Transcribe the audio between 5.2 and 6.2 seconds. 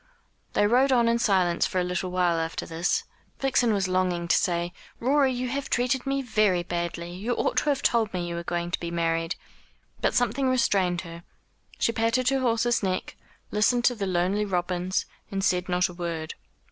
you have treated